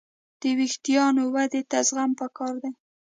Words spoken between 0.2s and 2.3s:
د وېښتیانو ودې ته زغم